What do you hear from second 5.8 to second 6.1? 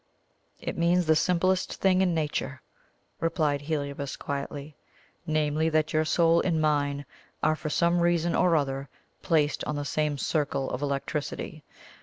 your